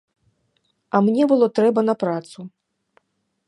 А 0.97 1.03
мне 1.07 1.23
было 1.31 1.49
трэба 1.59 1.83
на 1.91 1.95
працу. 2.05 2.39